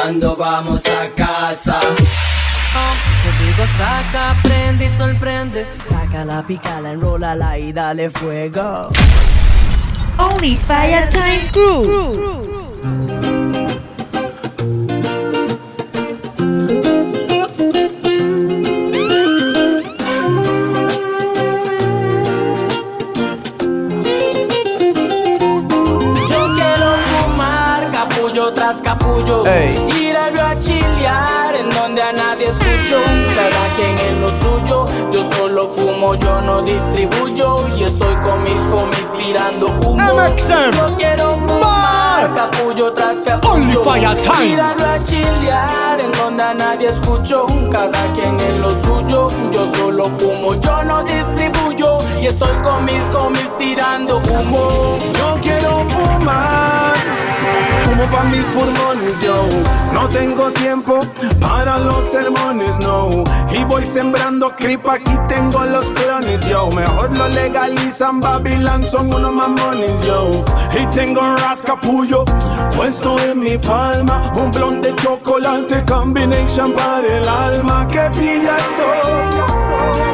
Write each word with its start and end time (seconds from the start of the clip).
cuando 0.00 0.36
vamos 0.36 0.82
a 0.86 1.08
casa. 1.14 1.78
Conmigo 3.22 3.64
saca, 3.76 4.36
prende 4.42 4.86
y 4.86 4.90
sorprende. 4.90 5.66
Saca 5.84 6.24
la 6.24 6.42
pica, 6.46 6.80
la 6.80 6.92
enrola 6.92 7.58
y 7.58 7.72
dale 7.72 8.08
fuego. 8.10 8.88
Only 10.18 10.56
Fire 10.56 11.08
Time 11.10 11.50
Crew. 11.52 12.50
capullo. 28.82 29.42
Ir 29.44 29.76
a 29.76 29.79
fumo, 36.00 36.14
yo 36.14 36.40
no 36.40 36.62
distribuyo. 36.62 37.56
Y 37.76 37.84
estoy 37.84 38.14
con 38.16 38.42
mis 38.42 38.66
homies 38.66 39.12
tirando 39.16 39.66
humo. 39.86 39.96
MXM. 39.96 40.76
Yo 40.76 40.96
quiero 40.96 41.36
fumar, 41.46 42.32
capullo 42.34 42.92
tras 42.92 43.18
capullo. 43.18 43.54
Only 43.54 43.76
fire 43.84 44.16
time. 44.22 44.46
Ir 44.46 44.60
a 44.60 45.02
chilear 45.02 46.00
en 46.00 46.12
donde 46.12 46.54
nadie 46.54 46.88
escucho. 46.88 47.46
Cada 47.70 48.12
quien 48.12 48.38
en 48.40 48.62
lo 48.62 48.70
suyo. 48.70 49.26
Yo 49.52 49.66
solo 49.74 50.10
fumo, 50.18 50.54
yo 50.54 50.84
no 50.84 51.02
distribuyo. 51.04 51.98
Y 52.20 52.26
estoy 52.26 52.54
con 52.62 52.84
mis 52.84 53.08
homies 53.14 53.56
tirando 53.58 54.18
humo. 54.18 54.98
Yo 55.18 55.38
quiero 55.42 55.84
fumar 55.90 56.79
No 59.92 60.08
tengo 60.08 60.50
tiempo 60.52 60.98
para 61.40 61.78
los 61.78 62.08
sermones, 62.08 62.78
no. 62.86 63.10
Y 63.50 63.64
voy 63.64 63.84
sembrando 63.84 64.50
creep, 64.56 64.88
aquí 64.88 65.12
tengo 65.28 65.64
los 65.64 65.90
clones, 65.92 66.46
yo. 66.46 66.68
Mejor 66.68 67.16
lo 67.16 67.28
legalizan, 67.28 68.20
Babylon 68.20 68.82
son 68.82 69.12
unos 69.12 69.32
mamones, 69.32 70.06
yo. 70.06 70.30
Y 70.78 70.86
tengo 70.86 71.20
un 71.20 71.36
rascapullo 71.36 72.24
puesto 72.74 73.18
en 73.18 73.40
mi 73.40 73.58
palma. 73.58 74.32
Un 74.34 74.50
blond 74.50 74.84
de 74.84 74.94
chocolate, 74.96 75.84
combination 75.84 76.72
para 76.72 77.06
el 77.06 77.28
alma. 77.28 77.86
Que 77.88 78.08
pilla 78.18 78.56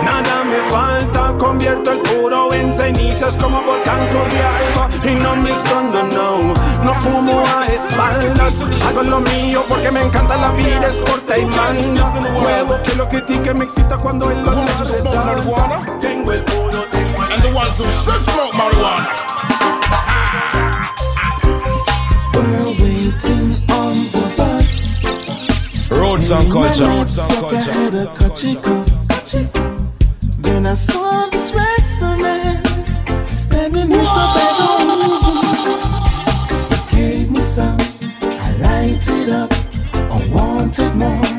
Nada 0.04 0.44
me 0.44 0.70
falta, 0.70 1.34
convierto 1.38 1.92
el 1.92 1.98
puro 1.98 2.52
en 2.52 2.72
cenizas 2.72 3.36
como 3.36 3.62
volcán 3.62 4.00
Turrialba. 4.10 4.88
Y 5.04 5.14
no 5.22 5.36
me 5.36 5.50
escondo, 5.50 6.02
no, 6.04 6.54
no 6.84 6.94
fumo 7.00 7.44
a 7.56 7.66
espaldas. 7.66 8.60
Hago 8.86 9.02
lo 9.02 9.20
mío 9.20 9.64
porque 9.68 9.90
me 9.90 10.02
encanta 10.02 10.36
la 10.36 10.50
vida, 10.52 10.88
es 10.88 10.96
corta 10.96 11.38
y 11.38 11.44
manda. 11.46 12.14
Nuevo 12.40 12.82
que 12.82 12.94
lo 12.96 13.08
critique 13.08 13.54
me 13.54 13.64
excita 13.64 13.96
cuando 13.96 14.30
el 14.30 14.46
otro 14.46 14.84
se 14.84 15.02
Tengo 16.00 16.32
el 16.32 16.42
puro, 16.44 16.84
tengo 16.90 17.24
el 17.24 17.32
And 17.32 17.42
the 17.42 17.52
ones 17.52 17.78
who 17.78 17.84
should 18.04 18.22
smoke 18.22 18.54
marijuana. 18.54 19.08
We're 22.34 22.68
waiting 22.82 23.56
on 23.70 24.10
the 24.12 24.34
bus. 24.36 25.90
Roads 25.90 26.30
and 26.30 26.50
culture. 26.50 26.86
Roads 26.86 27.18
and 27.18 28.16
culture. 28.16 28.95
I 30.68 30.74
saw 30.74 31.28
this 31.30 31.52
restaurant 31.52 33.30
standing 33.30 33.82
in 33.82 33.88
the 33.88 34.32
bedroom. 34.34 34.96
it 39.08 39.28
up. 39.28 39.52
I 39.94 40.28
wanted 40.28 40.94
more. 40.94 41.35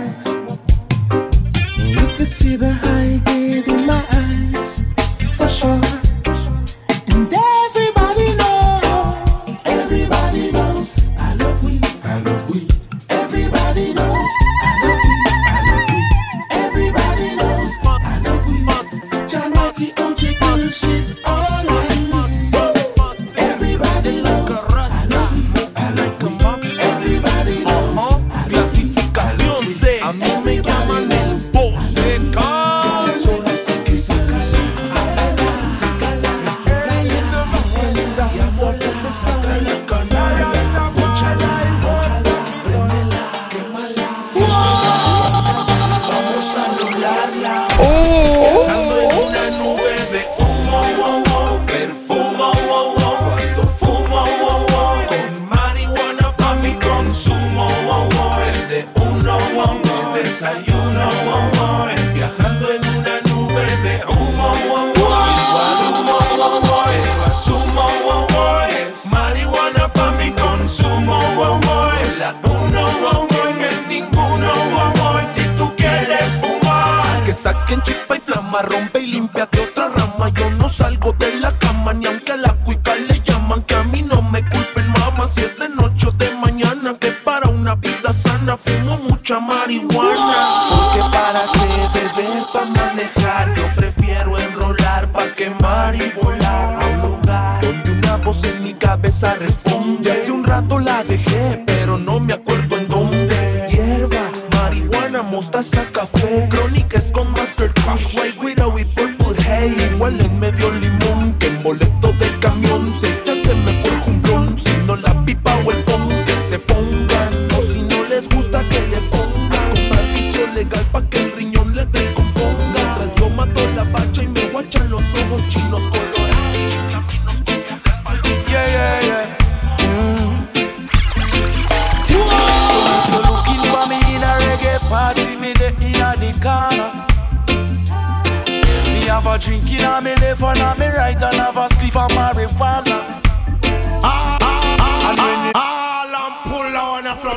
Rompe 78.61 79.01
y 79.01 79.07
limpia 79.07 79.47
de 79.51 79.61
otra 79.61 79.89
rama, 79.89 80.29
yo 80.29 80.49
no 80.51 80.69
salgo 80.69 81.13
de 81.13 81.39
la 81.39 81.51
cama 81.51 81.93
ni 81.93 82.05
aunque 82.05 82.31
a 82.31 82.37
la 82.37 82.53
cuica 82.63 82.95
le 82.95 83.21
llaman, 83.21 83.61
que 83.63 83.75
a 83.75 83.83
mí 83.83 84.01
no 84.01 84.21
me 84.21 84.41
culpen 84.49 84.87
mamá, 84.99 85.27
si 85.27 85.41
es 85.41 85.57
de 85.57 85.69
noche 85.69 86.07
o 86.07 86.11
de 86.11 86.29
mañana, 86.35 86.95
que 86.99 87.11
para 87.11 87.47
una 87.49 87.75
vida 87.75 88.11
sana 88.13 88.57
fumo 88.57 88.97
mucha 89.09 89.39
marihuana, 89.39 90.69
porque 90.69 91.01
para 91.11 91.41
qué 91.53 91.99
beber 91.99 92.43
para 92.53 92.65
manejar, 92.65 93.55
yo 93.55 93.63
prefiero 93.75 94.37
enrolar 94.37 95.07
pa' 95.11 95.33
quemar 95.35 95.95
y 95.95 96.11
volar 96.21 96.81
a 96.81 96.85
un 96.85 97.01
lugar 97.01 97.61
donde 97.61 97.91
una 97.91 98.17
voz 98.17 98.43
en 98.43 98.63
mi 98.63 98.73
cabeza 98.73 99.35
responde, 99.35 100.11
hace 100.11 100.31
un 100.31 100.43
rato 100.43 100.79
la 100.79 101.03
dejé, 101.03 101.63
pero 101.65 101.97
no 101.97 102.19
me 102.19 102.33
acuerdo 102.33 102.77
en 102.77 102.87
dónde, 102.87 103.67
hierba, 103.71 104.31
marihuana, 104.55 105.21
mostaza, 105.21 105.85
café, 105.91 106.26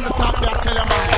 from 0.01 0.13
the 0.13 0.17
top, 0.17 0.35
I 0.41 0.45
tell 0.61 0.75
you 0.75 0.85
man. 0.89 1.09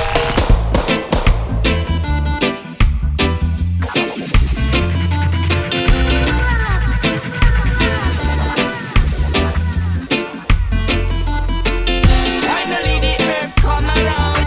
Finally 12.41 12.95
the 12.99 13.13
herbs 13.23 13.55
come 13.55 13.85
around. 13.85 14.43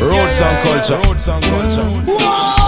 Roads 0.00 0.40
and 0.40 0.56
culture. 0.62 0.98
Roads 1.08 1.28
and 1.28 1.44
culture. 1.44 1.88
So 2.06 2.59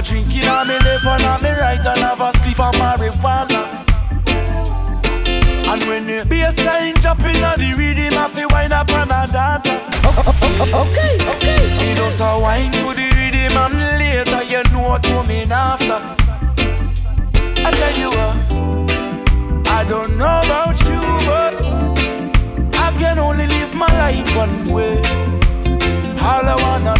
a 0.00 0.02
drink 0.02 0.34
in 0.34 0.48
on 0.48 0.66
me 0.66 0.74
left 0.74 1.06
and 1.06 1.22
on 1.24 1.42
me 1.42 1.50
right 1.60 1.84
and 1.84 2.00
have 2.00 2.20
a 2.20 2.30
spliff 2.32 2.60
of 2.60 2.74
marijuana. 2.80 3.60
And 5.70 5.82
when 5.84 6.06
the 6.06 6.24
bassline 6.24 6.98
jumping 7.00 7.44
on 7.44 7.58
the 7.58 7.74
rhythm, 7.76 8.18
I 8.18 8.28
feel 8.28 8.48
wine 8.50 8.72
up 8.72 8.90
on 8.92 9.10
a 9.10 9.26
data. 9.26 9.76
Okay, 10.72 11.14
okay. 11.32 11.60
Me 11.78 11.94
just 11.94 12.20
a 12.20 12.38
wine 12.40 12.72
to 12.72 12.94
the 12.96 13.08
rhythm 13.16 13.56
and 13.56 13.74
later 14.00 14.42
you 14.44 14.62
know 14.72 14.88
what 14.88 15.02
coming 15.02 15.52
after. 15.52 16.00
I 17.60 17.70
tell 17.70 17.96
you 18.00 18.10
what, 18.16 18.36
I 19.68 19.84
don't 19.84 20.16
know 20.16 20.40
about 20.44 20.80
you, 20.88 21.02
but 21.28 21.54
I 22.74 22.92
can 22.96 23.18
only 23.18 23.46
live 23.46 23.74
my 23.74 23.86
life 23.86 24.36
one 24.36 24.64
way. 24.72 24.96
All 26.22 26.46
I 26.46 26.56
wanna 26.62 26.99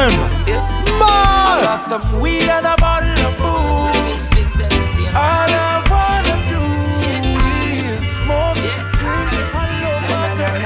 MXM. 0.00 0.40
I 1.02 1.60
got 1.62 1.76
some 1.76 2.20
weed 2.20 2.48
and 2.48 2.66
a 2.66 2.76
bottle 2.76 3.26
of 3.28 3.36
booze. 3.36 4.32
All 5.12 5.50
I 5.50 5.82
wanna 5.92 6.36
do 6.48 6.62
is 7.84 8.00
smoke, 8.16 8.56
drink, 8.96 9.32
and 9.60 9.72
love 9.84 10.04
my 10.08 10.26
girl. 10.36 10.60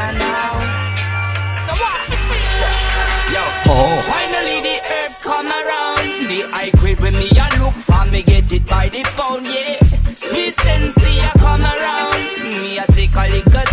Oh. 3.67 3.99
Finally 4.07 4.61
the 4.61 4.77
herbs 4.95 5.23
come 5.23 5.49
around. 5.49 6.29
The 6.29 6.41
high 6.53 6.71
grade 6.79 7.01
when 7.01 7.15
me 7.15 7.29
a 7.31 7.49
look 7.59 7.75
for 7.75 8.05
me 8.13 8.23
get 8.23 8.53
it 8.53 8.67
by 8.67 8.89
the 8.89 9.03
pound, 9.17 9.47
yeah. 9.47 9.83
Sweet 10.07 10.55
sensei 10.61 11.19
a 11.19 11.39
come 11.39 11.63
around. 11.63 12.23
Me 12.63 12.79
a 12.79 12.87
take 12.87 13.17
a 13.17 13.27
liquor 13.33 13.64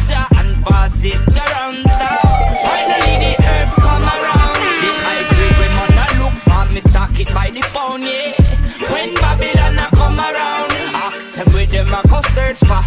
search 12.34 12.60
for. 12.60 12.82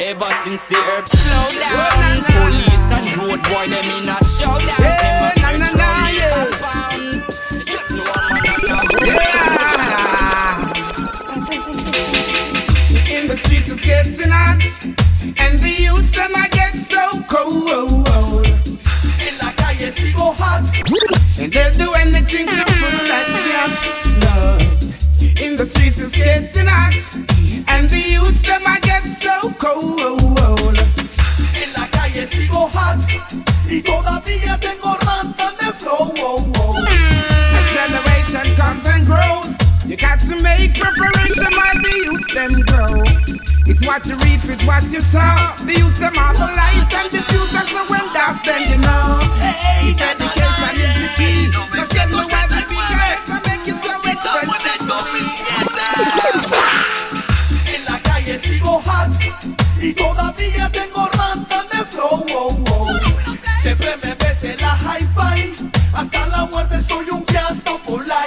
Ever 0.00 0.30
since 0.44 0.66
the 0.66 0.76
herbs 0.76 1.10
slow 1.12 1.50
down, 1.60 2.24
police 2.34 2.90
and 2.96 3.06
road 3.18 3.42
boy 3.44 3.66
them 3.70 3.86
in 3.96 4.08
a 4.08 4.18
showdown. 4.24 4.82
A 4.82 5.30
search 5.38 5.60
round 5.74 6.10
the 6.10 6.20
compound. 6.34 6.90
You 9.06 9.14
In 13.16 13.26
the 13.26 13.36
streets 13.36 13.68
it's 13.70 13.86
getting 13.86 14.30
hot 14.30 14.62
And 15.38 15.58
the 15.58 15.70
youths 15.78 16.10
them 16.12 16.32
I 16.34 16.48
get 16.48 16.74
so 16.74 17.22
cold 17.28 18.46
En 19.26 19.38
la 19.38 19.52
calle 19.52 19.90
sigo 19.92 20.34
hot. 20.36 20.64
And 21.38 21.52
they'll 21.52 21.72
do 21.72 21.92
anything 21.92 22.46
to 22.46 22.64
pull 22.64 23.06
that 23.10 23.26
gap 23.46 23.70
No 24.24 24.58
In 25.44 25.56
the 25.56 25.66
streets 25.66 26.00
it's 26.00 26.16
getting 26.16 26.66
hot 26.66 26.94
And 27.68 27.88
the 27.88 28.00
youths 28.00 28.42
them 28.42 28.62
I 28.66 28.79
Y 33.70 33.80
todavía 33.82 34.58
tengo 34.58 34.96
rantan 34.98 35.54
de 35.58 35.72
flow. 35.72 36.12
oh, 36.18 36.52
oh. 36.58 36.74
A 36.76 37.60
generation 37.72 38.56
comes 38.56 38.84
and 38.84 39.06
grows 39.06 39.56
You 39.86 39.96
got 39.96 40.18
to 40.26 40.34
make 40.42 40.74
preparation 40.74 41.46
while 41.54 41.78
the 41.78 41.92
youths 42.04 42.34
them 42.34 42.50
grow 42.66 43.04
It's 43.70 43.86
what 43.86 44.04
you 44.06 44.16
reap, 44.26 44.42
it's 44.50 44.66
what 44.66 44.82
you 44.90 45.00
sow 45.00 45.54
The 45.62 45.78
them 46.00 46.18
are 46.18 46.34
the 46.34 46.50
light 46.50 46.90
and 46.98 47.12
the 47.12 47.22
future 47.30 47.66
So 47.70 47.86
when 47.86 48.06
that's 48.12 48.42
then 48.42 48.62
you 48.66 48.78
know 48.78 49.20
Hey, 49.38 49.94
education 49.94 50.74
is 50.74 50.94
the 50.98 51.08
key 51.14 51.69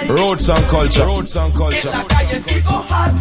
Roots 0.08 0.48
and 0.48 0.64
culture. 0.68 1.04
Roots 1.06 1.36
and 1.36 1.46
En 1.46 1.52
culture. 1.52 1.90
la 1.90 2.04
calle 2.04 2.40
sigo 2.40 2.84
hot 2.88 3.12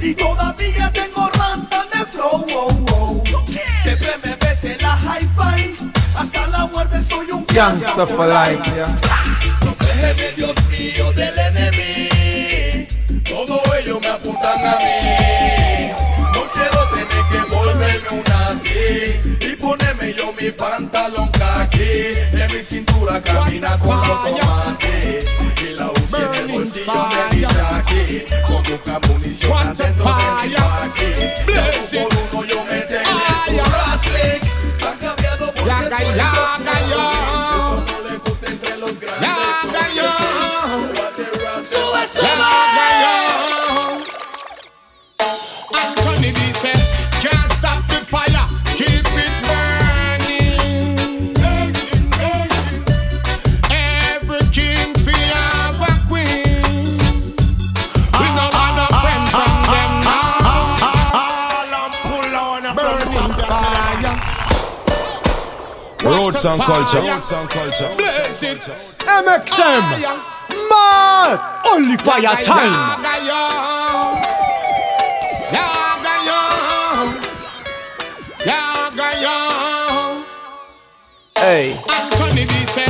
y 0.00 0.14
todavía 0.14 0.90
tengo 0.92 1.28
rantan 1.34 1.86
de 1.92 2.04
flow. 2.06 2.46
oh, 2.54 2.84
oh. 2.92 3.22
Siempre 3.82 4.10
me 4.24 4.36
ves 4.36 4.64
en 4.64 4.78
la 4.82 4.98
hi-fi, 4.98 5.76
hasta 6.14 6.46
la 6.48 6.66
muerte 6.66 7.02
soy 7.08 7.30
un 7.30 7.46
Youngster 7.46 8.06
for 8.06 8.26
life, 8.26 8.62
yeah. 8.74 8.98
Protégeme, 9.60 10.32
Dios 10.36 10.54
mío, 10.70 11.12
del 11.12 11.38
enemigo. 11.38 12.86
Todo 13.24 13.60
ellos 13.80 14.00
me 14.00 14.08
apuntan 14.08 14.64
a 14.64 14.76
mí. 14.78 15.90
No 16.34 16.42
quiero 16.52 16.80
tener 16.94 17.24
que 17.30 17.54
volverme 17.54 18.10
un 18.20 18.32
así 18.32 19.20
y 19.40 19.56
ponerme 19.56 20.14
yo 20.14 20.32
mi 20.38 20.50
pantalón 20.50 21.28
caqui. 21.28 21.80
En 22.32 22.48
mi 22.54 22.62
cintura 22.62 23.20
camina 23.22 23.78
con 23.78 23.92
automate 23.96 25.39
y 42.12 42.22
la 42.22 42.59
Roots 66.40 66.46
and 66.46 66.62
Fire. 66.62 66.68
culture. 66.68 67.02
Roots 67.02 67.32
and 67.32 67.50
culture. 67.50 67.94
Blaze 67.96 68.42
it. 68.42 68.60
MXM. 69.04 69.84
Man, 70.70 71.38
only 71.68 71.96
fire 71.98 72.42
time. 72.42 73.04
Hey, 81.36 81.74
Anthony 81.90 82.46
B 82.46 82.64
said, 82.64 82.88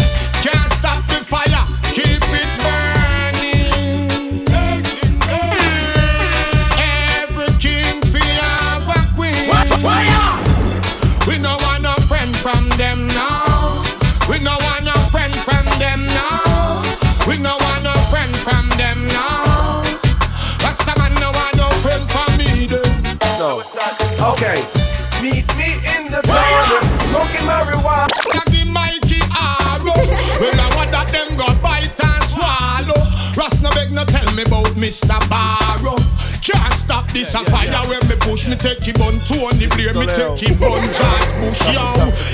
me 38.51 38.57
take 38.57 38.83
him 38.83 39.01
on 39.03 39.21
Tony 39.21 39.67
Blair, 39.69 39.95
me 39.95 40.07
take 40.07 40.43
him 40.43 40.63
on 40.63 40.83
George 40.83 41.33
Bush, 41.39 41.63
yo. 41.73 41.87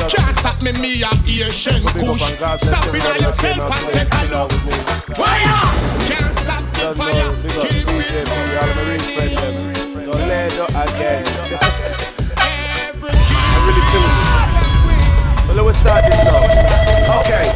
Can't 0.08 0.34
stop 0.34 0.62
me, 0.62 0.72
me 0.72 1.02
a 1.02 1.10
Asian 1.28 1.84
Kush. 1.84 2.32
Stop 2.56 2.94
it 2.94 3.04
on 3.04 3.20
yourself 3.20 3.70
and 3.76 3.92
take 3.92 4.08
a 4.08 4.22
look. 4.32 4.52
Fire! 5.12 5.60
Can't 6.08 6.32
stop 6.34 6.64
the 6.72 6.94
fire, 6.96 7.32
keep 7.60 7.88
it 7.88 8.24
burning. 8.24 8.66
Every 8.76 9.00
So 15.46 15.52
let's 15.62 15.78
start 15.78 16.04
this 16.04 16.24
now. 16.24 17.20
Okay. 17.20 17.46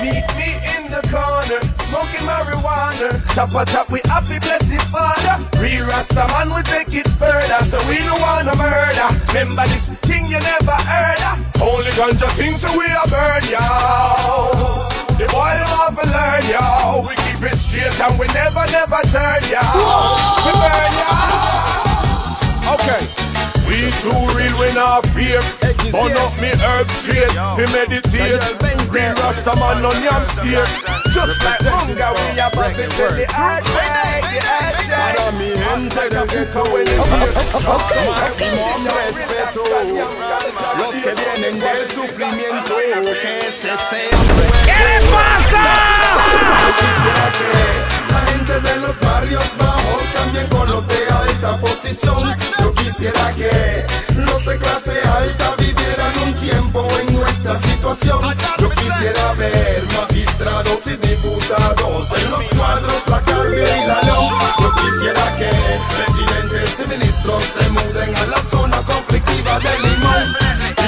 Meet 0.00 0.26
me 0.38 0.48
in 0.74 0.82
the 0.90 1.02
corner, 1.12 1.60
smoking 1.84 2.24
marijuana. 2.26 2.88
partner. 2.98 3.18
Chop 3.34 3.54
a 3.54 3.64
chop, 3.70 3.90
we 3.90 4.00
happy 4.04 4.38
bless 4.38 4.57
the 4.78 4.86
father. 4.94 5.36
Real 5.60 5.86
Rasta 5.86 6.24
man, 6.30 6.54
we 6.54 6.62
take 6.62 6.94
it 6.94 7.08
further. 7.18 7.60
So 7.64 7.78
we 7.88 7.98
don't 7.98 8.20
wanna 8.20 8.54
murder. 8.54 9.08
Remember 9.34 9.66
this 9.66 9.88
thing 10.06 10.26
you 10.26 10.40
never 10.40 10.78
heard 10.86 11.22
of. 11.30 11.62
Only 11.62 11.90
ganja 11.98 12.28
things 12.38 12.62
so 12.62 12.70
we 12.78 12.86
a 12.86 13.04
burn, 13.10 13.42
yo. 13.50 13.66
The 15.18 15.26
boy 15.34 15.52
don't 15.58 15.74
have 15.82 15.98
to 15.98 16.06
learn, 16.06 16.44
yo. 16.46 17.08
We 17.08 17.14
keep 17.18 17.42
it 17.50 17.56
straight 17.58 17.98
and 18.00 18.14
we 18.18 18.26
never, 18.30 18.64
never 18.70 19.02
turn, 19.10 19.42
yo. 19.50 19.62
We 20.46 20.52
burn, 20.62 20.92
yo. 21.02 21.10
Okay. 22.74 23.02
We 23.66 23.90
too 24.00 24.20
real 24.36 24.54
when 24.58 24.78
I 24.78 25.02
fear. 25.12 25.42
Burn 25.92 26.12
up 26.20 26.32
me 26.40 26.52
herb 26.60 26.86
straight. 26.86 27.32
We 27.56 27.64
meditate. 27.72 28.40
Real 28.92 29.14
Rasta 29.20 29.54
man 29.56 29.84
on 29.84 30.02
yam 30.02 30.24
steer. 30.24 30.64
Just 31.12 31.42
like 31.44 31.60
hunger, 31.64 32.12
we 32.14 32.40
are 32.40 32.50
passing 32.50 32.90
to 32.90 33.06
the 33.16 33.26
hard 33.32 33.64
Para 35.28 35.40
mi 35.40 35.50
gente 35.50 36.08
del 36.08 36.26
ghetto 36.26 36.64
Máximo 36.64 37.04
respeto 38.96 39.60
Los 40.78 40.94
que 41.02 41.12
vienen 41.12 41.60
del 41.60 41.86
sufrimiento 41.86 42.74
Que 43.20 43.46
este 43.46 43.68
sea 43.68 43.76
su 43.76 43.96
¿Qué 44.64 44.78
les 44.88 45.04
pasa? 45.10 45.60
Quisiera 46.78 47.26
que 47.36 47.52
la 48.10 48.20
gente 48.26 48.54
de 48.70 48.76
los 48.76 48.98
barrios 49.00 49.44
bajos 49.58 50.02
cambien 50.14 50.46
con 50.46 50.66
los 50.70 50.88
de 50.88 51.06
alta 51.38 51.56
posición. 51.58 52.36
Yo 52.60 52.74
quisiera 52.74 53.30
que 53.36 53.86
los 54.16 54.44
de 54.44 54.58
clase 54.58 55.00
alta 55.00 55.54
vivieran 55.56 56.18
un 56.24 56.34
tiempo 56.34 56.86
en 57.00 57.14
nuestra 57.14 57.58
situación. 57.58 58.18
Yo 58.58 58.70
quisiera 58.70 59.32
ver 59.34 59.84
magistrados 59.96 60.86
y 60.86 60.96
diputados 60.96 62.12
en 62.18 62.30
los 62.30 62.44
cuadros, 62.48 63.08
la 63.08 63.20
carga 63.20 63.76
y 63.76 63.86
la 63.86 64.02
luz. 64.02 64.30
Yo 64.60 64.74
quisiera 64.74 65.32
que 65.36 65.50
presidentes 65.96 66.80
y 66.84 66.88
ministros 66.88 67.42
se 67.44 67.68
muden 67.68 68.16
a 68.16 68.26
la 68.26 68.42
zona 68.42 68.78
conflictiva 68.82 69.58
de 69.60 69.88
Limón. 69.88 70.36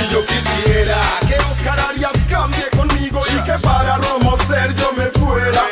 Y 0.02 0.12
yo 0.12 0.20
quisiera 0.26 0.96
que 1.28 1.36
Oscar 1.50 1.78
Arias 1.90 2.24
cambie 2.28 2.68
conmigo 2.76 3.20
y 3.28 3.42
que 3.44 3.58
para 3.62 3.96
Romo 3.98 4.36
ser 4.36 4.74
yo 4.74 4.92
me 4.96 5.06
fuera 5.06 5.69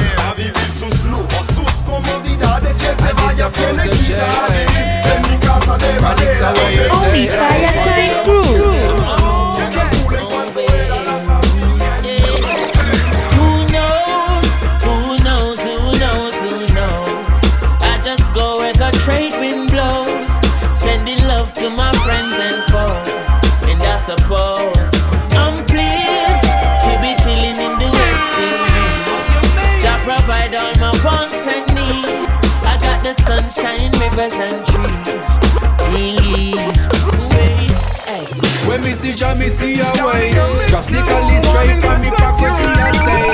me 39.48 39.54
see 39.54 39.76
Jah, 39.76 39.92
me 39.92 40.30
see 40.30 40.62
a. 40.62 40.68
Drastically 40.68 41.40
straight 41.40 41.80
from 41.80 42.02
me 42.02 42.10
prophecy, 42.10 42.64
I 42.64 42.92
say. 42.92 43.27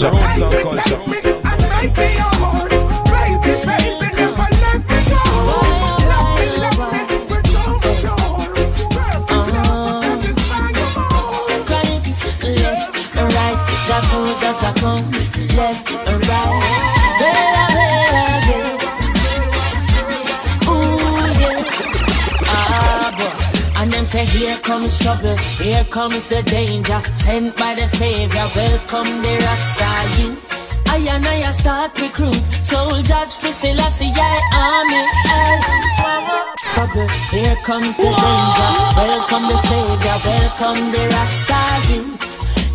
Culture. 0.00 0.48
Culture. 0.62 1.37
Comes 24.78 24.98
trouble, 25.00 25.36
here 25.58 25.84
comes 25.84 26.26
the 26.28 26.42
danger. 26.42 27.00
Sent 27.12 27.56
by 27.56 27.74
the 27.74 27.88
Savior, 27.88 28.46
welcome 28.54 29.20
the 29.22 29.34
Rasta 29.44 30.20
youths. 30.20 30.80
I 30.86 30.98
and 31.14 31.26
I 31.26 31.50
start 31.50 31.98
recruit 32.00 32.40
soldiers 32.62 33.34
for 33.34 33.52
Selassie, 33.52 34.12
I 34.14 34.38
army. 34.54 35.02
Trouble, 36.74 37.08
here 37.30 37.56
comes 37.64 37.96
the 37.96 38.10
danger. 38.22 38.70
Welcome 39.02 39.42
the 39.50 39.58
Savior, 39.68 40.18
welcome 40.24 40.92
the 40.92 41.08
Rasta 41.14 41.92
youths. 41.92 42.17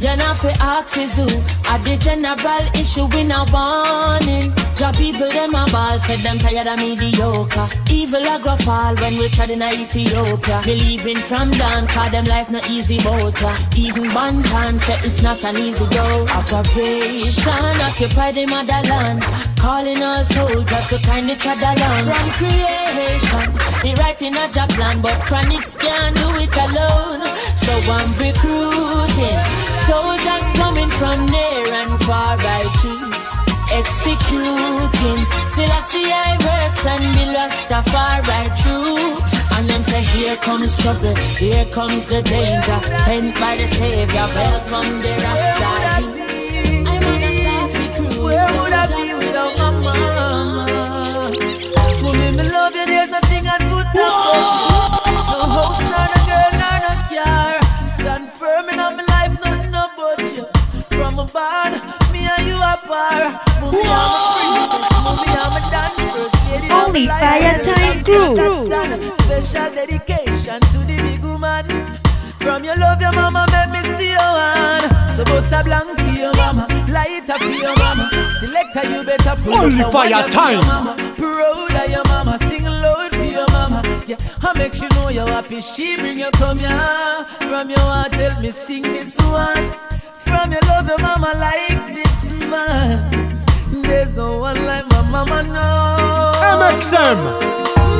You 0.03 0.17
know 0.17 0.33
fi 0.35 0.51
ask 0.59 0.97
is 0.97 1.15
who? 1.15 1.23
At 1.63 1.81
the 1.85 1.95
general 1.95 2.63
issue 2.75 3.05
we 3.15 3.23
no 3.23 3.45
warning 3.53 4.51
Job 4.75 4.97
people 4.97 5.29
them 5.29 5.55
a 5.55 5.65
ball 5.71 5.97
Said 5.97 6.19
them 6.19 6.39
tired 6.39 6.67
of 6.67 6.77
mediocre. 6.77 7.69
Evil 7.89 8.19
a 8.21 8.37
go 8.43 8.57
fall 8.57 8.95
when 8.97 9.17
we 9.17 9.29
tried 9.29 9.51
in 9.51 9.63
Ethiopia. 9.63 10.61
Believing 10.65 11.15
from 11.15 11.51
down 11.51 11.87
Cause 11.87 12.11
them 12.11 12.25
life 12.25 12.51
no 12.51 12.59
easy 12.69 12.97
ya. 12.97 13.55
Even 13.77 14.03
Banton 14.11 14.77
say 14.81 15.07
it's 15.07 15.23
not 15.23 15.41
an 15.45 15.55
easy 15.55 15.85
go 15.85 16.27
Operation 16.27 17.79
Occupy 17.87 18.33
the 18.33 18.45
motherland 18.45 19.52
Calling 19.63 20.03
all 20.03 20.25
soldiers 20.25 20.87
to 20.89 20.99
kind 20.99 21.31
each 21.31 21.47
other 21.47 21.71
along 21.71 22.03
From 22.11 22.29
creation 22.35 23.47
He 23.79 23.95
writing 23.95 24.35
a 24.35 24.51
job 24.51 24.67
plan 24.75 24.99
But 25.01 25.15
chronics 25.23 25.77
can't 25.77 26.13
do 26.17 26.27
it 26.35 26.51
alone. 26.51 27.23
So 27.55 27.71
I'm 27.95 28.11
recruiting 28.19 29.39
Soldiers 29.87 30.51
coming 30.59 30.91
from 30.99 31.27
near 31.31 31.71
and 31.79 31.95
far 32.03 32.35
I 32.35 32.67
choose 32.83 33.29
Executing. 33.71 35.23
Selassie 35.47 35.71
I 35.71 35.79
see 35.79 36.11
I 36.11 36.31
works 36.43 36.85
and 36.85 37.03
the 37.71 37.79
right 38.27 38.51
troops 38.59 39.23
And 39.55 39.69
them 39.69 39.83
say 39.83 40.03
here 40.11 40.35
comes 40.43 40.77
trouble 40.83 41.15
Here 41.39 41.65
comes 41.67 42.05
the 42.05 42.21
danger. 42.21 42.79
Sent 42.97 43.39
by 43.39 43.55
the 43.55 43.67
Savior 43.67 44.27
Welcome 44.35 44.99
the 44.99 45.13
Rasta 45.23 46.12
Only. 66.71 67.07
Fire 67.07 67.61
Time 67.61 68.03
Crew. 68.03 68.35
Special 69.17 69.69
dedication 69.75 70.59
to 70.71 70.79
the 70.79 70.97
big 71.01 71.23
woman. 71.23 71.65
From 72.39 72.63
your 72.63 72.75
love, 72.75 73.01
your 73.01 73.13
mama 73.13 73.45
make 73.51 73.71
me 73.83 73.89
see 73.95 74.09
your 74.11 74.19
hand. 74.19 74.83
So 75.15 75.23
bust 75.25 75.51
a 75.53 75.63
blank 75.63 75.97
for 75.99 76.19
your 76.19 76.33
mama, 76.35 76.67
light 76.89 77.29
up 77.29 77.37
for 77.37 77.51
your 77.51 77.75
mama. 77.77 78.09
Selector, 78.39 78.89
you 78.89 79.03
better 79.03 79.35
pull 79.43 79.53
Only 79.53 79.83
up 79.83 79.91
fire 79.91 80.23
for 80.23 80.29
time. 80.31 80.53
your 80.53 80.65
mama. 80.65 80.95
Proud 81.17 81.73
of 81.73 81.89
your 81.89 82.03
mama, 82.05 82.37
sing 82.49 82.65
I 84.45 84.51
make 84.57 84.73
she 84.73 84.87
know 84.89 85.09
you're 85.09 85.27
happy. 85.27 85.61
She 85.61 85.95
bring 85.95 86.19
you 86.19 86.29
come 86.31 86.59
here. 86.59 87.25
From 87.49 87.69
your 87.69 87.79
heart, 87.79 88.13
help 88.13 88.41
me 88.41 88.51
sing 88.51 88.81
this 88.81 89.17
one. 89.17 89.65
From 90.13 90.51
your 90.51 90.61
love, 90.67 90.87
your 90.87 90.99
mama 90.99 91.31
like 91.35 91.95
this 91.95 92.33
man. 92.49 93.81
There's 93.83 94.11
no 94.13 94.37
one 94.39 94.65
like 94.65 94.85
my 94.91 95.01
mama, 95.01 95.43
no. 95.43 96.31
MXM, 96.59 97.19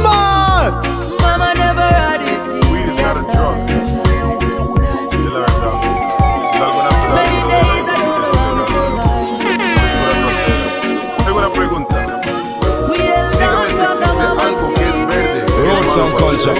mad. 0.03 0.73
Mama 1.21 1.53
never 1.55 1.81
had 1.81 2.21
it. 2.21 2.71
Weed 2.71 2.89
is 2.89 2.97
not 2.97 3.17
a 3.17 3.23
drug. 3.31 4.02
Culture. 15.93 16.53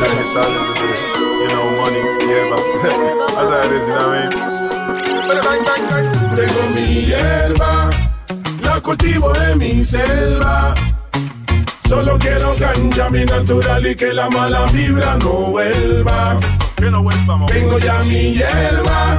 Vegetales, 0.00 0.66
desde, 0.74 1.18
you 1.40 1.48
know, 1.48 1.64
money, 1.78 2.02
hierba. 2.26 2.56
That's 3.34 3.50
how 3.50 3.62
it 3.62 3.72
is, 3.72 3.86
you 3.88 3.94
know 3.94 4.08
what 4.08 4.16
I 4.16 4.28
mean? 4.28 4.54
Tengo 6.34 6.62
mi 6.74 7.04
hierba, 7.06 7.90
la 8.62 8.80
cultivo 8.80 9.32
en 9.36 9.58
mi 9.58 9.82
selva. 9.84 10.74
Solo 11.88 12.18
quiero 12.18 12.54
ganja 12.58 13.10
mi 13.10 13.24
natural 13.24 13.86
y 13.86 13.94
que 13.94 14.12
la 14.12 14.28
mala 14.28 14.66
vibra 14.72 15.16
no 15.18 15.52
vuelva. 15.52 16.40
Tengo 16.76 17.78
ya 17.78 17.98
mi 18.00 18.34
hierba, 18.34 19.18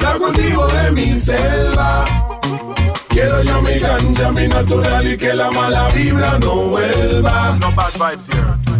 la 0.00 0.12
cultivo 0.18 0.68
en 0.86 0.94
mi 0.94 1.14
selva. 1.14 2.04
Quiero 3.08 3.42
ya 3.42 3.60
mi 3.60 3.78
ganja, 3.78 4.30
mi 4.32 4.48
natural 4.48 5.06
y 5.06 5.16
que 5.16 5.32
la 5.32 5.50
mala 5.50 5.88
vibra 5.88 6.38
no 6.40 6.54
vuelva. 6.66 7.56
No 7.58 7.70
bad 7.72 7.92
vibes 7.94 8.28
here. 8.28 8.73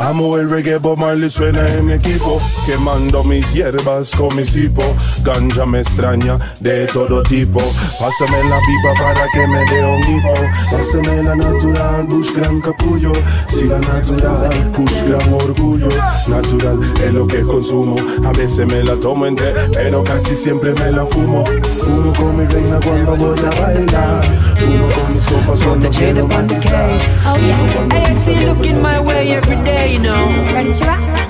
Amo 0.00 0.36
el 0.38 0.48
reggae, 0.48 0.78
Bob 0.78 0.98
Marley 0.98 1.28
suena 1.28 1.68
en 1.68 1.86
mi 1.86 1.92
equipo. 1.92 2.40
Quemando 2.66 3.22
mis 3.22 3.52
hierbas 3.52 4.10
con 4.12 4.34
mi 4.34 4.42
hipo 4.42 4.82
Ganja 5.22 5.66
me 5.66 5.80
extraña 5.80 6.38
de 6.60 6.86
todo 6.86 7.22
tipo. 7.22 7.60
Pásame 7.98 8.42
la 8.48 8.58
pipa 8.60 8.94
para 8.98 9.26
que 9.32 9.46
me 9.46 9.64
dé 9.66 9.84
un 9.84 10.00
hipo. 10.00 10.34
Pásame 10.70 11.22
la 11.22 11.36
natural, 11.36 12.06
Bush 12.06 12.32
gran 12.34 12.60
capullo. 12.60 13.12
Si 13.46 13.64
la 13.64 13.78
natural, 13.78 14.72
Bush 14.76 15.02
gran 15.02 15.32
orgullo. 15.34 15.88
Natural 16.28 16.78
es 17.04 17.12
lo 17.12 17.26
que 17.26 17.42
consumo. 17.42 17.96
A 18.24 18.32
veces 18.32 18.66
me 18.66 18.82
la 18.82 18.96
tomo 18.96 19.26
entera 19.26 19.68
Pero 19.72 20.02
casi 20.02 20.34
siempre 20.34 20.72
me 20.72 20.92
la 20.92 21.04
fumo. 21.04 21.44
Fumo 21.84 22.12
con 22.14 22.36
mi 22.38 22.46
reina 22.46 22.78
cuando 22.82 23.16
voy 23.16 23.38
a 23.38 23.60
bailar. 23.60 24.22
Fumo 24.22 24.90
con 24.92 25.14
mis 25.14 25.26
copas 25.26 25.60
cuando 25.60 25.90
quiero 25.90 26.26
bailar 26.26 26.50
Oh 27.26 27.36
yeah. 27.36 28.59
Know. 30.78 31.29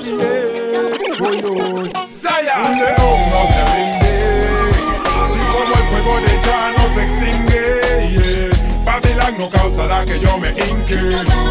Un 0.00 0.08
león 2.78 3.20
no 3.30 3.40
se 3.52 3.60
rinde, 3.74 4.14
así 5.04 5.40
como 5.52 5.72
el 5.76 5.84
fuego 5.90 6.14
de 6.20 6.32
ya 6.46 6.58
se 6.94 7.00
extingue. 7.04 7.68
Yeah. 8.16 9.28
No 9.36 9.46
causará 9.50 9.98
que 10.06 10.16
yo 10.18 10.38
me 10.38 10.48
hinque. 10.48 10.98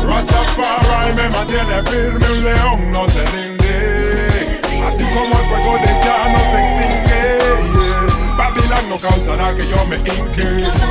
Rastafari 0.03 1.13
me 1.13 1.29
mantiene 1.29 1.83
firme, 1.89 2.27
un 2.27 2.43
león 2.43 2.91
no 2.91 3.07
se 3.09 3.23
rinde, 3.25 4.59
así 4.87 5.03
como 5.13 5.39
el 5.39 5.45
fuego 5.47 5.73
de 5.77 5.91
ya 6.03 6.17
se 6.51 6.57
extingue. 6.65 7.23
Yeah. 8.67 8.81
No 8.89 8.97
causará 8.97 9.47
que 9.55 9.67
yo 9.67 9.85
me 9.85 9.97
hinque. 9.97 10.47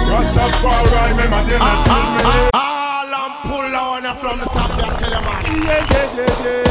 Rastafari 0.09 1.15
me 1.15 1.27
mantiene 1.29 1.65
firme. 1.65 2.78
All 4.09 4.15
I'm 4.15 4.21
pull 4.21 4.31
on 4.31 4.39
from 4.39 4.41
the 4.41 4.47
top, 4.47 4.73
I 4.73 4.97
tell 4.97 5.13
you, 5.13 5.21
man. 5.21 5.37
Yeah, 5.69 5.85
yeah, 5.93 6.17
yeah, 6.17 6.65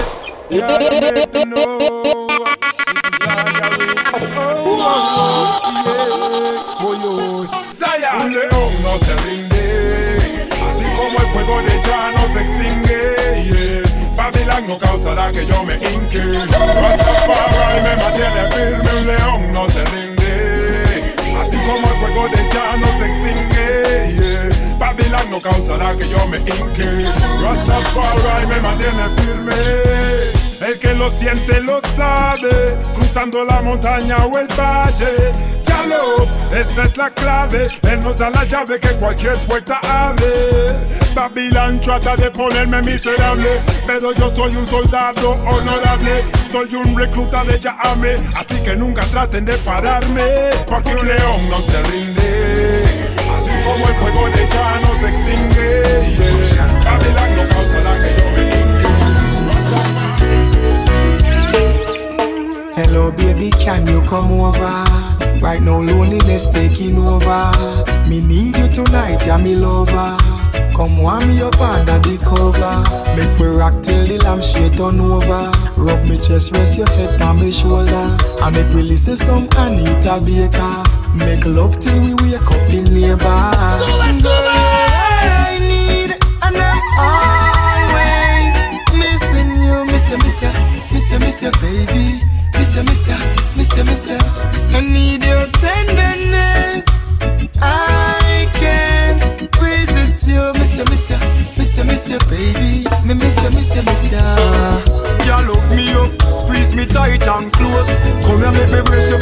yeah. 0.49 0.65
Gotta 0.67 0.87
make 1.13 1.31
them 1.33 1.49
know. 1.51 1.77
Saya. 7.71 8.17
Un 8.17 8.33
león 8.33 8.71
no 8.81 8.97
se 8.97 9.13
rinde, 9.21 10.47
así 10.49 10.85
como 10.97 11.15
el 11.19 11.27
fuego 11.31 11.61
de 11.61 11.73
ya 11.85 11.99
no 12.11 12.23
se 12.33 12.39
extingue. 12.41 13.01
Yeah. 13.45 14.15
Babylon 14.15 14.63
no 14.67 14.75
causará 14.79 15.31
que 15.31 15.45
yo 15.45 15.63
me 15.63 15.75
hinque. 15.75 16.21
Rastafari 16.49 17.81
me 17.83 17.95
mantiene 17.97 18.43
firme, 18.51 18.89
un 18.97 19.05
león 19.05 19.53
no 19.53 19.69
se 19.69 19.83
rinde, 19.83 21.13
así 21.39 21.57
como 21.67 21.87
el 21.87 21.97
fuego 21.99 22.29
de 22.29 22.49
ya 22.51 22.77
no 22.77 22.87
se 22.97 23.05
extingue. 23.05 23.67
Yeah. 24.17 24.56
Babylon 24.77 25.31
no 25.31 25.41
causará 25.41 25.95
que 25.95 26.07
yo 26.07 26.27
me 26.27 26.37
hinque. 26.37 27.09
Rastafari 27.41 28.47
me 28.47 28.59
mantiene 28.61 29.03
firme. 29.21 29.53
El 30.67 30.79
que 30.79 30.93
lo 30.95 31.09
siente 31.11 31.61
lo 31.61 31.79
sabe, 31.95 32.77
cruzando 32.95 33.45
la 33.45 33.61
montaña 33.61 34.17
o 34.25 34.37
el 34.37 34.47
valle. 34.47 35.31
Ya 35.65 35.83
lo, 35.83 36.25
esa 36.55 36.85
es 36.85 36.97
la 36.97 37.09
clave. 37.11 37.69
Él 37.83 38.01
nos 38.01 38.17
da 38.17 38.29
la 38.29 38.43
llave 38.43 38.79
que 38.79 38.89
cualquier 38.97 39.35
puerta 39.47 39.79
abre. 39.83 40.25
Babylon 41.13 41.79
trata 41.79 42.15
de 42.15 42.29
ponerme 42.31 42.81
miserable, 42.81 43.61
pero 43.85 44.13
yo 44.13 44.29
soy 44.29 44.55
un 44.55 44.65
soldado 44.65 45.31
honorable. 45.45 46.23
Soy 46.51 46.75
un 46.75 46.97
recluta 46.97 47.43
de 47.43 47.59
Yahame, 47.59 48.15
así 48.35 48.59
que 48.63 48.75
nunca 48.75 49.03
traten 49.05 49.45
de 49.45 49.57
pararme, 49.59 50.49
porque 50.67 50.95
un 50.95 51.07
león 51.07 51.49
no 51.49 51.61
se 51.61 51.83
rinde. 51.83 52.96
Como 53.67 53.87
el 53.87 53.95
fuego 53.95 54.29
de 54.29 54.47
ya 54.47 54.79
no 54.79 54.91
se 54.99 55.07
extingue. 55.09 55.87
Babylon 56.85 57.29
no 57.35 57.43
que 58.01 58.11
yo 58.17 58.27
me 58.31 58.47
Hello, 62.81 63.11
baby, 63.11 63.49
can 63.49 63.85
you 63.87 64.01
come 64.07 64.31
over? 64.39 64.85
Right 65.41 65.61
now, 65.61 65.81
loneliness 65.81 66.47
taking 66.47 66.97
over. 66.97 67.51
Me 68.07 68.21
need 68.21 68.55
you 68.55 68.69
tonight, 68.69 69.25
yeah, 69.25 69.37
me 69.37 69.55
lover. 69.55 70.15
Come 70.73 70.97
warm 70.99 71.27
me 71.27 71.41
up 71.41 71.59
under 71.59 71.99
the 71.99 72.17
cover. 72.23 72.83
Make 73.17 73.37
we 73.37 73.47
rock 73.47 73.83
till 73.83 74.07
the 74.07 74.17
lampshade 74.19 74.77
turn 74.77 74.99
over. 75.01 75.51
Rub 75.75 76.05
me 76.05 76.17
chest, 76.17 76.53
rest 76.53 76.77
your 76.77 76.89
head 76.91 77.21
on 77.21 77.39
my 77.39 77.49
shoulder. 77.49 78.17
And 78.41 78.55
make 78.55 78.73
we 78.73 78.83
listen 78.83 79.17
some 79.17 79.49
Anita 79.57 80.21
Baker. 80.23 80.96
Make 81.15 81.45
love 81.45 81.79
till 81.79 82.01
we 82.01 82.13
wake 82.15 82.41
up 82.51 82.63
the 82.71 82.81
neighbor. 82.91 83.17
Girl, 83.23 84.01
I 84.01 85.57
need, 85.59 86.11
and 86.43 86.57
I'm 86.57 86.81
always 86.99 88.55
missing 88.97 89.51
you, 89.63 89.85
miss 89.85 90.09
you, 90.11 90.17
miss 90.17 90.41
you, 90.41 90.51
miss 90.91 91.11
you, 91.11 91.19
miss 91.19 91.41
you, 91.41 91.51
baby. 91.61 92.19
Miss 92.53 92.75
you, 92.75 92.83
miss 92.83 93.07
you, 93.07 93.17
miss 93.55 93.77
you, 93.77 93.83
miss 93.83 94.09
you. 94.09 94.17
I 94.75 94.81
need 94.81 95.23
your 95.23 95.47
tenderness. 95.61 96.85
I 97.61 98.49
can't 98.53 99.23
resist 99.61 100.27
you, 100.27 100.51
miss 100.53 100.77
you, 100.77 100.85
miss 100.85 101.09
you, 101.09 101.17
miss 101.57 101.77
you, 101.77 101.83
miss 101.83 102.09
you, 102.09 102.19
baby. 102.29 102.85
Me 103.05 103.13
miss 103.13 103.41
you, 103.43 103.49
miss 103.51 103.75
you, 103.75 103.83
miss 103.83 104.11
you. 104.11 104.19
Girl, 105.25 105.43
look 105.45 105.65
me 105.75 105.91
up, 105.93 106.11
squeeze 106.33 106.73
me 106.73 106.85
tight 106.85 107.27
and 107.27 107.51
close. 107.53 107.89
Come 108.25 108.39
here, 108.39 108.51
make 108.51 108.71
me 108.71 108.81
brace 108.81 109.09
you 109.09 109.17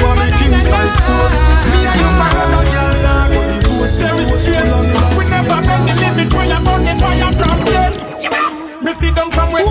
for 0.69 0.79
me 0.81 0.89
king. 0.89 1.71
Me 1.71 1.79
and 1.85 1.99
you 2.01 2.09
forever, 2.19 2.63
girl, 2.71 2.93
now 3.03 3.27
go 3.29 3.41
divorce. 3.49 3.95
Very 4.01 4.25
straight. 4.25 4.71
We 5.17 5.23
never 5.29 5.59
bend 5.61 5.83
the 5.89 5.93
limit 6.01 6.33
when 6.33 6.47
you're 6.49 6.63
burning 6.65 6.99
fire 6.99 7.31
from 7.33 7.59
them. 7.65 7.91
Me 8.83 8.91
see 8.93 9.11
them 9.11 9.31
from 9.31 9.51
where 9.51 9.65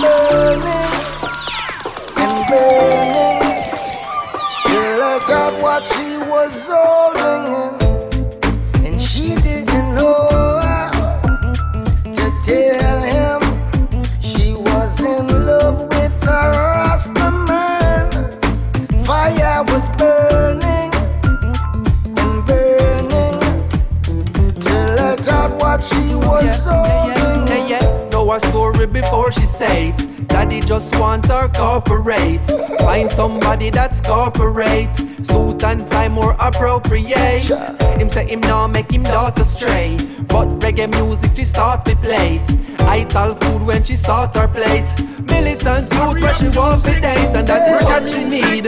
burning 0.00 0.92
and 2.16 2.36
burning 2.48 3.40
till 4.66 5.02
I 5.02 5.18
got 5.28 5.52
what 5.62 5.82
she 5.84 6.16
was 6.30 6.66
holding 6.68 7.44
in. 7.62 8.86
And 8.86 9.00
she 9.00 9.34
didn't 9.36 9.94
know 9.94 10.60
how 10.62 10.90
to 12.18 12.26
tell 12.44 13.00
him 13.02 13.40
she 14.20 14.54
was 14.54 15.00
in 15.00 15.26
love 15.46 15.78
with 15.88 16.22
a 16.22 16.50
Rasta 16.54 17.30
man. 17.48 18.06
Fire 19.04 19.62
was 19.64 19.86
burning 19.98 20.92
and 22.20 22.46
burning 22.46 23.38
till 24.60 24.98
I 24.98 25.16
got 25.24 25.50
what 25.60 25.82
she 25.82 26.14
was 26.14 26.64
holding. 26.64 27.46
Yeah, 27.48 27.66
yeah. 27.80 28.08
Know 28.10 28.32
a 28.32 28.40
story 28.40 28.86
before 28.86 29.30
she 29.32 29.43
said. 29.66 30.28
Daddy 30.28 30.60
just 30.60 30.98
want 30.98 31.26
her 31.26 31.48
corporate. 31.48 32.46
Find 32.80 33.10
somebody 33.10 33.70
that's 33.70 34.00
corporate. 34.00 34.94
Suit 35.22 35.62
and 35.62 35.88
tie 35.88 36.08
more 36.08 36.36
appropriate. 36.40 37.48
Him 37.98 38.08
say 38.08 38.26
him 38.28 38.40
now 38.40 38.66
make 38.66 38.90
him 38.90 39.04
daughter 39.04 39.44
stray. 39.44 39.96
But 40.28 40.48
reggae 40.60 40.90
music 40.98 41.36
she 41.36 41.44
start 41.44 41.84
to 41.86 41.96
play. 41.96 42.40
I 42.80 43.04
tell 43.04 43.34
food 43.34 43.62
when 43.66 43.84
she 43.84 43.96
sort 43.96 44.34
her 44.34 44.48
plate. 44.48 44.90
Militant 45.26 45.92
youth 45.92 46.20
where 46.22 46.34
she 46.34 46.48
wants 46.48 46.84
to 46.84 47.00
date. 47.00 47.32
And 47.36 47.46
that 47.48 47.62
is 47.70 47.84
what 47.84 48.08
she 48.08 48.24
need. 48.24 48.64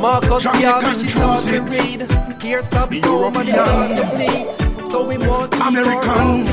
Marcus 0.00 0.44
Garvey 0.44 1.02
she 1.02 1.08
start 1.08 1.42
to 1.42 1.60
read. 1.62 2.00
Here 2.42 2.62
stop 2.62 2.92
home 2.92 3.36
and 3.36 3.48
start 3.48 3.96
to 3.98 4.04
bleed. 4.16 4.90
So 4.90 5.06
we 5.06 5.16
want 5.18 5.52
to 5.52 5.66
American 5.66 6.46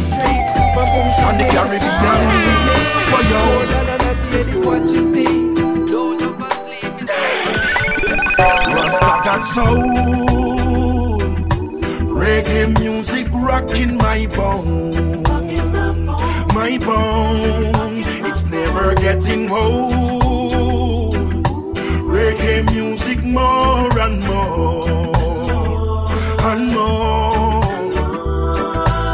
and 1.29 1.39
the 1.39 1.45
Caribbean 1.51 2.57
for 3.09 3.21
you. 3.81 3.86
What 4.63 4.81
you 4.89 5.03
see. 5.13 5.53
Rasta 8.37 9.13
got 9.25 9.41
soul, 9.41 11.17
reggae 12.13 12.79
music 12.79 13.27
rocking 13.31 13.97
my 13.97 14.27
bone, 14.27 14.91
my 16.53 16.77
bone. 16.77 17.41
It's 18.29 18.43
never 18.45 18.93
getting 18.95 19.49
old. 19.49 21.15
Reggae 22.05 22.63
music 22.71 23.23
more 23.23 23.99
and 23.99 24.23
more 24.25 26.05
and 26.41 26.71
more. 26.73 27.89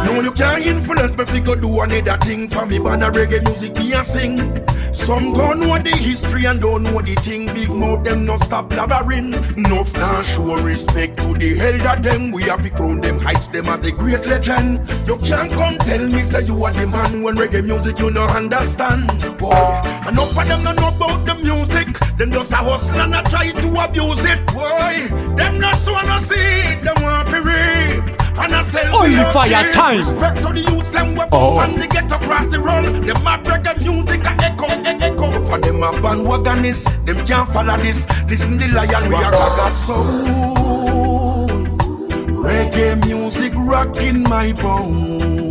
No, 0.06 0.22
you 0.22 0.32
can't 0.32 0.66
influence 0.66 1.16
me 1.18 1.26
fi 1.26 1.40
go 1.40 1.56
do 1.56 1.80
another 1.82 2.18
thing 2.26 2.50
for 2.50 2.66
me. 2.66 2.80
But 2.80 3.00
reggae 3.14 3.42
music 3.46 3.74
me 3.80 3.94
a 3.94 4.04
sing. 4.04 4.38
Some 4.93 5.34
don't 5.34 5.60
know 5.60 5.77
the 5.79 5.89
history 5.89 6.45
and 6.45 6.62
don't 6.62 6.84
know 6.84 7.01
the 7.01 7.15
thing. 7.15 7.47
Big 7.47 7.69
mouth 7.69 8.03
them 8.03 8.25
no 8.25 8.38
stop 8.38 8.69
blabbering. 8.69 9.34
Enough 9.58 9.93
now 9.93 10.21
show 10.21 10.56
respect 10.63 11.17
to 11.17 11.34
the 11.34 11.60
elder 11.60 12.01
them. 12.01 12.32
We 12.32 12.43
have 12.43 12.62
to 12.62 12.69
crown 12.69 13.01
them 13.01 13.19
heights 13.19 13.47
them 13.47 13.65
as 13.65 13.79
the 13.79 13.91
great 13.91 14.25
legend. 14.27 14.88
You 15.08 15.17
can't 15.17 15.51
come 15.51 15.77
tell 15.79 16.06
me 16.06 16.21
say 16.21 16.43
you 16.43 16.63
are 16.63 16.71
the 16.71 16.86
man 16.88 17.23
when 17.23 17.36
reggae 17.36 17.65
music 17.65 17.99
you 17.99 18.12
no 18.12 18.25
understand. 18.27 19.08
Boy, 19.39 19.82
enough 20.08 20.38
of 20.38 20.47
them 20.47 20.63
no 20.63 20.71
know 20.73 20.89
about 20.89 21.25
the 21.25 21.36
music. 21.43 21.99
Them 22.17 22.32
just 22.32 22.51
a 22.51 22.58
hustle 22.58 23.01
and 23.01 23.15
a 23.15 23.23
try 23.23 23.51
to 23.51 23.84
abuse 23.84 24.23
it. 24.25 24.45
Boy, 24.53 25.36
them 25.36 25.60
just 25.60 25.91
wanna 25.91 26.21
see. 26.21 26.75
Them 26.84 27.01
want 27.01 27.27
to 27.29 27.41
rape. 27.41 28.23
And 28.36 28.54
I 28.54 28.63
sell 28.63 28.96
Only 28.96 29.24
fire 29.32 29.72
time. 29.72 29.98
Respect 30.00 30.38
to 30.38 30.54
the 30.54 30.62
youths, 30.62 30.89
them 30.89 31.15
we 31.15 31.22
Oh. 31.32 31.60
and 31.60 31.82
they 31.82 31.88
get 31.88 32.12
across 32.12 32.48
the 32.48 32.60
road. 32.60 32.86
Them 32.86 33.28
a 33.28 33.38
reggae 33.50 33.80
music 33.82 34.24
a 34.26 34.32
echo, 34.43 34.67
e- 34.67 34.98
echo. 35.08 35.32
For 35.48 35.60
them 35.60 35.84
a 35.84 35.91
bandwagonists, 35.91 36.86
them 37.06 37.17
can't 37.26 37.48
follow 37.50 37.78
this. 37.78 38.06
Listen 38.28 38.58
the 38.58 38.67
lion, 38.69 39.10
we 39.10 39.15
are 39.15 39.32
got 39.32 39.72
soul. 39.74 40.04
Reggae 42.43 43.06
music 43.06 43.54
rocking 43.56 44.24
my 44.24 44.52
bone, 44.54 45.48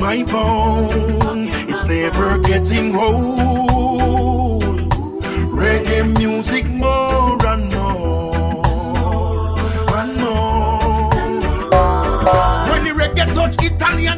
my 0.00 0.22
bone. 0.24 1.48
It's 1.68 1.84
never 1.84 2.38
getting 2.38 2.94
old. 2.94 4.62
Reggae 5.52 6.04
music 6.18 6.66
more 6.66 7.08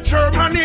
Germany, 0.08 0.64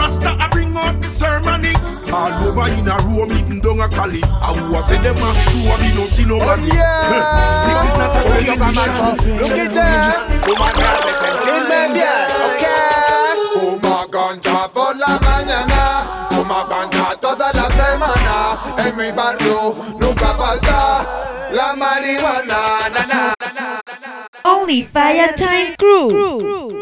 Rasta 0.00 0.32
I 0.40 0.48
bring 0.50 0.74
out 0.74 0.96
the 1.02 1.08
ceremony. 1.10 1.76
All 2.08 2.32
over 2.48 2.72
in 2.72 2.88
a 2.88 2.96
room, 3.04 3.28
eating 3.36 3.60
down 3.60 3.84
a 3.84 3.88
Cali. 3.88 4.22
I 4.24 4.48
was 4.72 4.88
say 4.88 4.96
them 4.96 5.12
a 5.12 5.28
sure 5.44 5.76
we 5.76 5.92
don't 5.92 6.08
see 6.08 6.24
nobody. 6.24 6.72
Oh, 6.72 7.52
this 7.68 7.80
is 7.84 7.94
not 8.00 8.16
a 8.16 8.24
oh, 8.24 8.32
tradition. 8.32 9.36
Look 9.44 9.58
at 9.60 9.74
that. 9.76 10.24
Oh, 10.24 10.56
Woman, 10.56 10.72
girl, 10.72 11.00
me 11.04 11.12
sentirme 11.20 11.80
bien, 11.92 12.32
ok. 12.48 12.64
Fuma 13.60 14.06
ganja 14.08 14.64
por 14.72 14.96
la 14.96 15.20
mañana, 15.20 16.28
fuma 16.32 16.64
ganja 16.64 17.12
toda 17.20 17.52
la 17.52 17.68
semana. 17.76 18.56
En 18.78 18.96
mi 18.96 19.12
barrio 19.12 19.76
nunca 20.00 20.32
falta 20.32 21.04
la 21.52 21.76
marihuana. 21.76 22.88
Na, 22.88 23.04
na, 23.04 23.34
na, 23.38 23.48
na. 23.52 24.26
Only 24.44 24.84
Fire 24.84 25.34
Time 25.36 25.76
Crew. 25.76 26.72